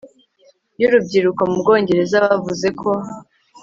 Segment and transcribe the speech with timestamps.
[0.79, 2.91] yurubyiruko mu Bwongereza bavuze ko